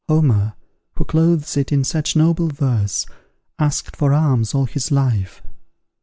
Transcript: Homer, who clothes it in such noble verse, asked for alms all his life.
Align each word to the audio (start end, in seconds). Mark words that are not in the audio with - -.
Homer, 0.09 0.55
who 0.97 1.05
clothes 1.05 1.55
it 1.57 1.71
in 1.71 1.83
such 1.83 2.15
noble 2.15 2.47
verse, 2.47 3.05
asked 3.59 3.95
for 3.95 4.13
alms 4.13 4.55
all 4.55 4.65
his 4.65 4.89
life. 4.91 5.43